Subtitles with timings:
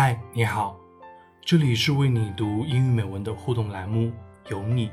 [0.00, 0.78] 嗨，你好，
[1.40, 4.12] 这里是为你读英语美文的互动栏目，
[4.48, 4.92] 有你。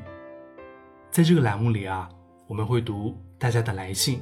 [1.12, 2.10] 在这个栏目里啊，
[2.48, 4.20] 我们会读大家的来信，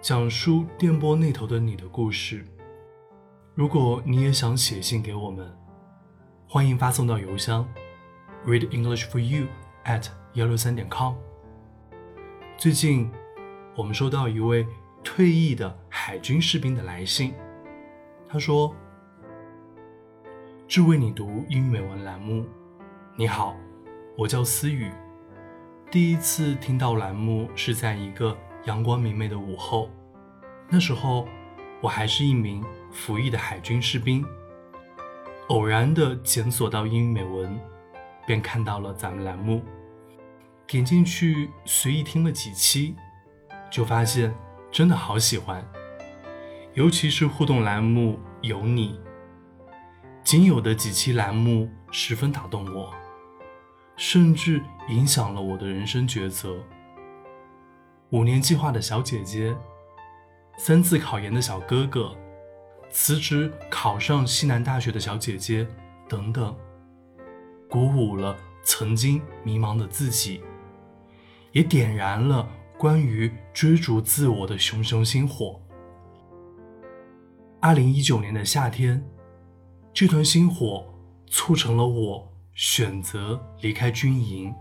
[0.00, 2.46] 讲述电波那头的你的故事。
[3.52, 5.52] 如果你也想写信给我们，
[6.46, 7.68] 欢迎发送到邮箱
[8.46, 9.48] read English for you
[9.86, 11.14] at 幺六三点 com。
[12.56, 13.10] 最近，
[13.74, 14.64] 我们收到一位
[15.02, 17.34] 退役的海军士兵的来信，
[18.28, 18.72] 他说。
[20.70, 22.46] 只为你读英语美文栏目，
[23.16, 23.56] 你好，
[24.16, 24.88] 我叫思雨。
[25.90, 29.90] 第一次听到栏目是在一个阳光明媚的午后，
[30.68, 31.26] 那时候
[31.80, 34.24] 我还是一名服役的海军士兵。
[35.48, 37.58] 偶然的检索到英语美文，
[38.24, 39.64] 便看到了咱们栏目，
[40.68, 42.94] 点进去随意听了几期，
[43.72, 44.32] 就发现
[44.70, 45.68] 真的好喜欢，
[46.74, 49.00] 尤其是互动栏目有你。
[50.22, 52.94] 仅有的几期栏目十分打动我，
[53.96, 56.56] 甚至影响了我的人生抉择。
[58.10, 59.56] 五年计划的小姐姐，
[60.56, 62.14] 三次考研的小哥哥，
[62.90, 65.66] 辞职考上西南大学的小姐姐，
[66.08, 66.54] 等等，
[67.68, 70.42] 鼓舞了曾经迷茫的自己，
[71.50, 75.60] 也点燃了关于追逐自我的熊熊星火。
[77.60, 79.02] 二零一九年的夏天。
[79.92, 80.86] 这团星火
[81.26, 84.54] 促成了我选择离开军营，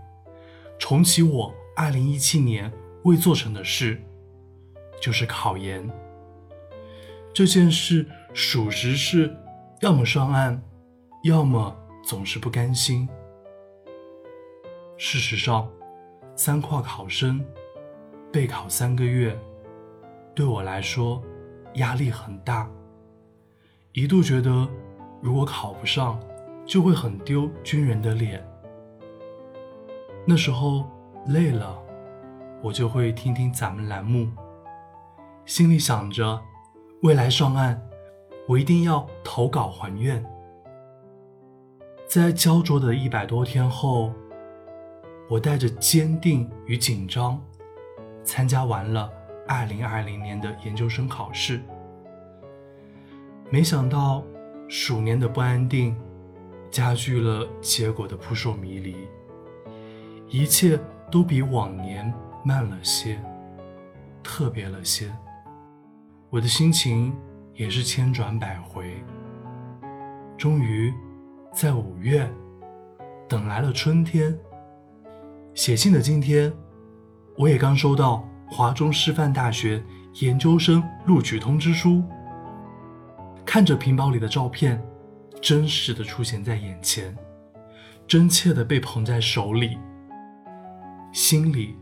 [0.78, 2.72] 重启我2017年
[3.04, 4.02] 未做成的事，
[5.00, 5.90] 就是考研。
[7.34, 9.34] 这件事属实是
[9.82, 10.62] 要么上岸，
[11.24, 13.08] 要么总是不甘心。
[14.98, 15.70] 事实上，
[16.36, 17.46] 三跨考生
[18.32, 19.40] 备考三个月，
[20.36, 21.24] 对我来说
[21.76, 22.70] 压力很大，
[23.94, 24.68] 一度觉得。
[25.22, 26.20] 如果考不上，
[26.66, 28.42] 就会很丢军人的脸。
[30.26, 30.86] 那时候
[31.28, 31.78] 累了，
[32.62, 34.30] 我就会听听咱们栏目，
[35.46, 36.40] 心里想着，
[37.02, 37.82] 未来上岸，
[38.48, 40.24] 我一定要投稿还愿。
[42.08, 44.14] 在焦灼的一百多天后，
[45.30, 47.42] 我带着坚定与紧张，
[48.24, 49.12] 参加完了
[49.48, 51.60] 二零二零年的研究生考试。
[53.50, 54.24] 没想到。
[54.72, 55.98] 鼠年的不安定，
[56.70, 58.96] 加剧了结果的扑朔迷离。
[60.30, 60.80] 一切
[61.12, 62.14] 都比往年
[62.46, 63.20] 慢了些，
[64.22, 65.12] 特别了些。
[66.30, 67.12] 我的心情
[67.56, 69.04] 也是千转百回。
[70.38, 70.94] 终于，
[71.52, 72.32] 在五月，
[73.28, 74.38] 等来了春天。
[75.56, 76.54] 写信的今天，
[77.36, 79.84] 我也刚收到华中师范大学
[80.22, 82.04] 研究生录取通知书。
[83.52, 84.80] 看着屏保里的照片，
[85.42, 87.18] 真实的出现在眼前，
[88.06, 89.76] 真切的被捧在手里，
[91.12, 91.76] 心里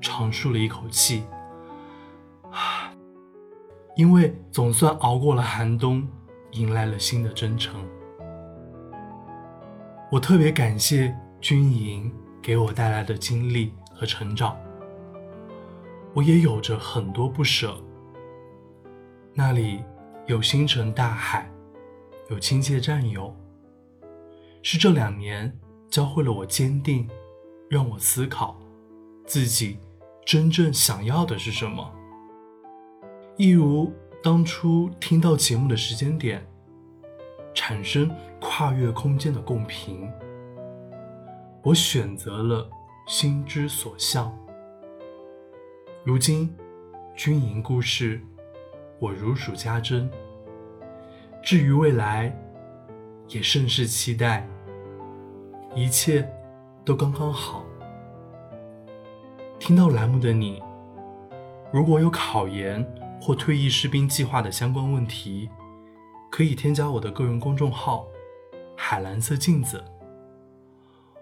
[0.00, 1.24] 长舒了一口气。
[2.52, 2.94] 啊，
[3.96, 6.06] 因为总算熬过了寒冬，
[6.52, 7.74] 迎来了新的征程。
[10.12, 14.56] 我特别感谢军营给我带来的经历和成长，
[16.14, 17.74] 我也有着很多不舍。
[19.34, 19.82] 那里。
[20.26, 21.50] 有星辰大海，
[22.28, 23.34] 有亲切战友，
[24.62, 25.52] 是这两年
[25.88, 27.08] 教会了我坚定，
[27.68, 28.56] 让我思考
[29.26, 29.78] 自己
[30.24, 31.92] 真正想要的是什么。
[33.36, 33.92] 一如
[34.22, 36.46] 当初听到节目的时间点，
[37.52, 38.08] 产生
[38.40, 40.08] 跨越空间的共频，
[41.64, 42.70] 我选择了
[43.08, 44.32] 心之所向。
[46.04, 46.54] 如今，
[47.16, 48.20] 军营故事。
[49.00, 50.08] 我如数家珍。
[51.42, 52.36] 至于未来，
[53.28, 54.46] 也甚是期待。
[55.74, 56.30] 一切
[56.84, 57.64] 都刚刚好。
[59.58, 60.62] 听到栏目的你，
[61.72, 62.86] 如果有考研
[63.22, 65.48] 或退役士兵计划的相关问题，
[66.30, 68.06] 可以添加我的个人公众号
[68.76, 69.82] “海蓝色镜子”，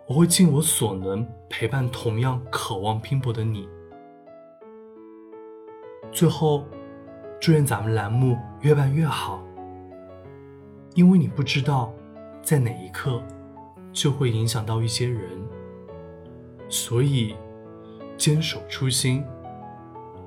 [0.08, 3.68] 我会尽我所能陪伴同样渴望拼搏的你。
[6.10, 6.64] 最后。
[7.40, 9.40] 祝愿咱们栏目越办越好，
[10.94, 11.92] 因为你不知道，
[12.42, 13.22] 在哪一刻
[13.92, 15.22] 就会影响到一些人，
[16.68, 17.36] 所以
[18.16, 19.24] 坚守初心，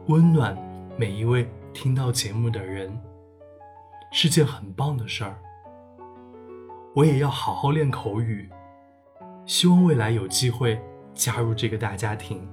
[0.07, 0.57] 温暖
[0.97, 2.97] 每一位听到节目的人，
[4.11, 5.35] 是件很棒的事儿。
[6.95, 8.49] 我也要好好练口语，
[9.45, 10.81] 希望未来有机会
[11.13, 12.47] 加入这个大家庭。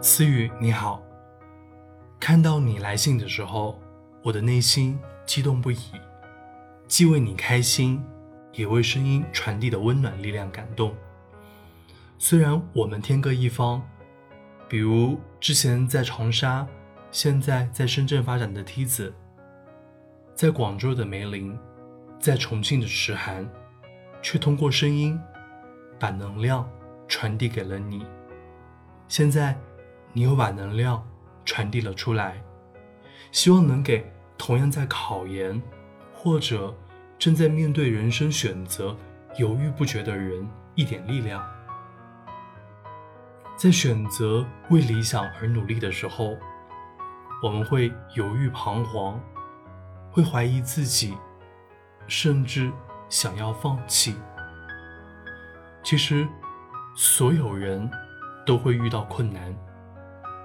[0.00, 1.02] 思雨，你好。
[2.20, 3.80] 看到你来信的时候，
[4.22, 4.96] 我的内心
[5.26, 5.76] 激动不已，
[6.86, 8.00] 既为你开心，
[8.52, 10.94] 也为声音传递的温暖力量感动。
[12.16, 13.82] 虽然我们天各一方，
[14.68, 16.64] 比如之前在长沙，
[17.10, 19.12] 现在在深圳发展的梯子，
[20.32, 21.58] 在广州的梅林，
[22.20, 23.48] 在重庆的池涵，
[24.22, 25.20] 却通过声音
[25.98, 26.70] 把能量
[27.08, 28.06] 传递给了你。
[29.08, 29.58] 现在。
[30.18, 31.06] 你又把能量
[31.44, 32.42] 传递了出来，
[33.30, 34.04] 希望能给
[34.36, 35.62] 同样在考研
[36.12, 36.76] 或者
[37.16, 38.96] 正在面对人生选择
[39.36, 40.44] 犹豫不决的人
[40.74, 41.40] 一点力量。
[43.56, 46.36] 在选择为理想而努力的时候，
[47.40, 49.20] 我们会犹豫彷徨，
[50.10, 51.16] 会怀疑自己，
[52.08, 52.72] 甚至
[53.08, 54.16] 想要放弃。
[55.84, 56.26] 其实，
[56.96, 57.88] 所有人
[58.44, 59.56] 都会遇到困难。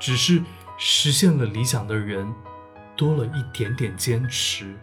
[0.03, 0.43] 只是
[0.77, 2.29] 实现了理想的人，
[2.93, 4.77] 多了一点点坚持，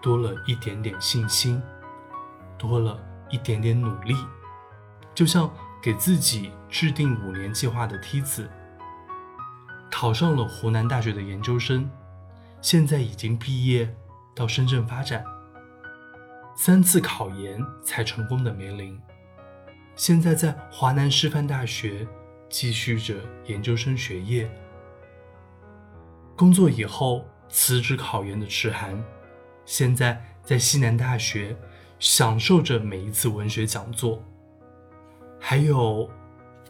[0.00, 1.60] 多了一点点信心，
[2.56, 4.14] 多了一点点努力。
[5.12, 5.52] 就像
[5.82, 8.48] 给自己制定五年计划的梯子，
[9.90, 11.90] 考上了湖南大学的研究生，
[12.62, 13.92] 现在已经毕业
[14.36, 15.24] 到深圳发展，
[16.54, 19.00] 三次考研才成功的梅林，
[19.96, 22.06] 现在在华南师范大学。
[22.48, 23.16] 继续着
[23.46, 24.50] 研究生学业，
[26.36, 29.02] 工作以后辞职考研的池涵，
[29.66, 31.54] 现在在西南大学
[31.98, 34.22] 享受着每一次文学讲座。
[35.38, 36.10] 还有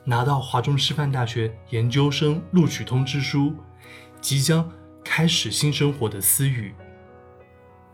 [0.04, 3.54] 拿到华中师范大学研究生录取通知书，
[4.20, 4.68] 即将
[5.04, 6.74] 开始新生活的思雨，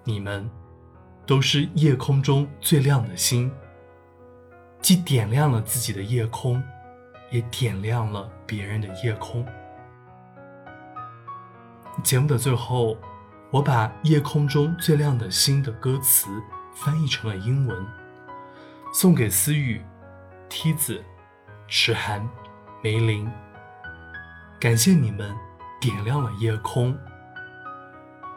[0.05, 0.51] 你们
[1.27, 3.53] 都是夜空中最亮的星，
[4.81, 6.63] 既点亮了自己的夜空。
[7.35, 9.45] 也点亮了别人的夜空。
[12.01, 12.97] 节目的最后，
[13.51, 16.29] 我把夜空中最亮的星的歌词
[16.73, 17.87] 翻译成了英文，
[18.93, 19.85] 送给思雨、
[20.49, 21.03] 梯子、
[21.67, 22.25] 池寒、
[22.85, 23.29] 梅林。
[24.61, 25.35] 感谢你们
[25.81, 26.97] 点亮了夜空，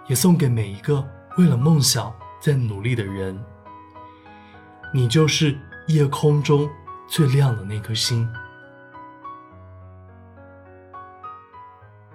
[0.08, 1.08] 也送给每一个
[1.38, 2.12] 为了梦想
[2.42, 3.40] 在努力的人。
[4.92, 5.56] 你就是
[5.86, 6.68] 夜空中
[7.08, 8.28] 最亮的那颗星。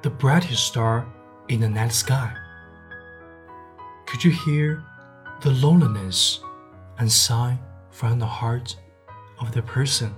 [0.02, 1.06] The brightest star
[1.48, 2.34] in the night sky.
[4.06, 4.82] Could you hear
[5.42, 6.40] the loneliness
[6.98, 7.56] and sigh
[7.90, 8.74] from the heart
[9.40, 10.12] of the person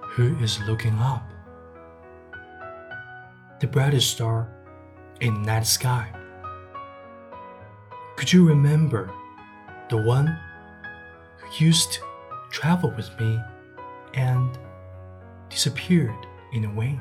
[0.00, 1.30] who is looking up?
[3.60, 4.48] The brightest star
[5.20, 6.08] in the night sky.
[8.16, 9.12] Could you remember
[9.90, 10.34] the one
[11.36, 12.00] who used to
[12.50, 13.38] travel with me
[14.14, 14.58] and
[15.50, 17.00] disappeared in the wind?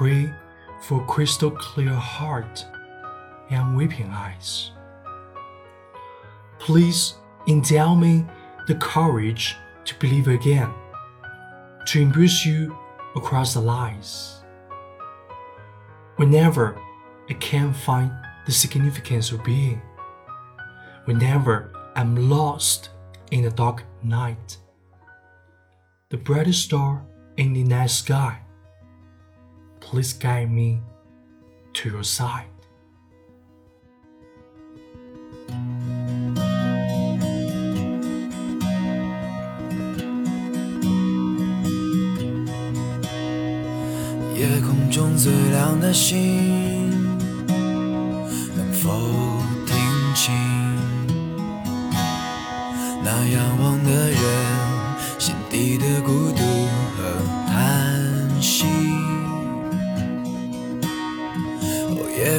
[0.00, 0.32] Pray
[0.80, 2.64] for crystal clear heart
[3.50, 4.70] and weeping eyes.
[6.58, 7.16] Please
[7.46, 8.24] endow me
[8.66, 10.72] the courage to believe again,
[11.84, 12.74] to embrace you
[13.14, 14.42] across the lies.
[16.16, 16.80] Whenever
[17.28, 18.10] I can't find
[18.46, 19.82] the significance of being,
[21.04, 22.88] whenever I'm lost
[23.32, 24.56] in the dark night,
[26.08, 27.04] the brightest star
[27.36, 28.40] in the night sky
[29.89, 30.81] Please guide me
[31.73, 32.45] to your side.
[44.35, 46.68] 夜空中最亮的星，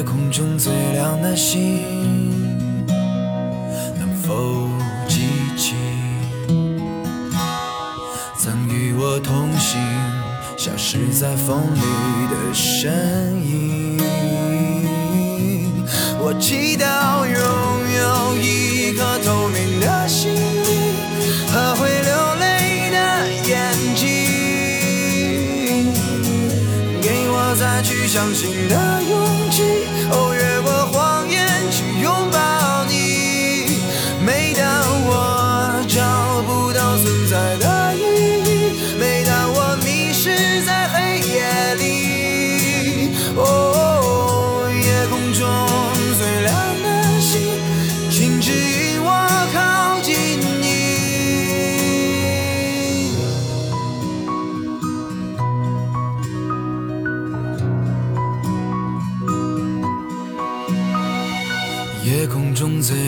[0.02, 1.78] 夜空中最亮的星，
[4.00, 4.68] 能否
[5.06, 5.76] 记起
[8.36, 9.80] 曾与我同行、
[10.58, 11.80] 消失在风里
[12.32, 12.90] 的身
[13.46, 13.96] 影？
[16.18, 17.71] 我祈祷有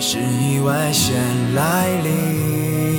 [0.00, 1.14] 是意外先
[1.54, 2.89] 来临。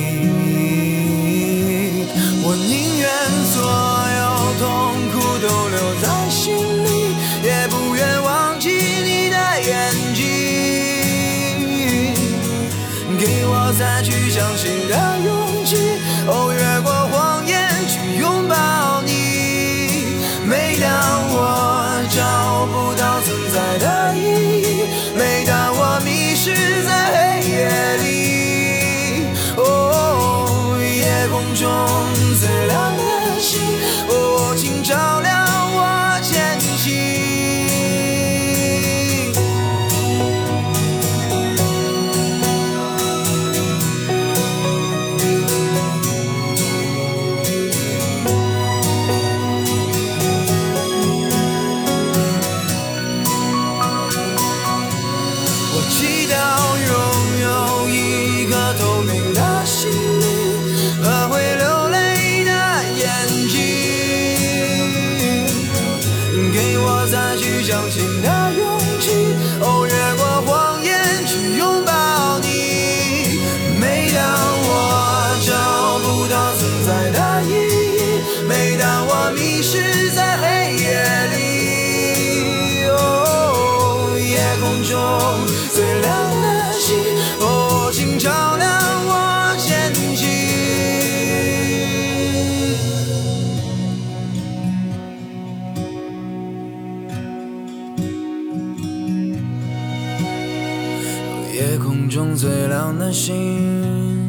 [101.52, 104.21] 夜空中最亮的星。